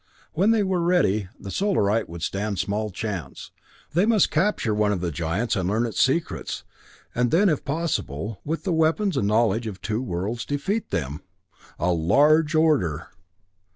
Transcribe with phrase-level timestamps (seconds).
[0.33, 3.51] When they were ready, the Solarite would stand small chance.
[3.93, 6.63] They must capture one of the giants and learn its secrets,
[7.13, 11.21] and then, if possible, with the weapons and knowledge of two worlds, defeat them.
[11.77, 13.09] A large order!